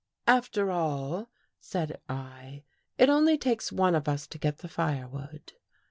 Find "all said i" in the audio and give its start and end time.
0.71-2.63